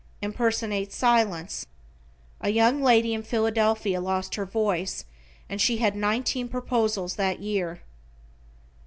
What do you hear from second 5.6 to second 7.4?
she had nineteen proposals that